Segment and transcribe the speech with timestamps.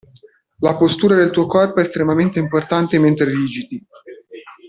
[0.61, 3.85] La postura del tuo corpo è estremamente importante mentre digiti.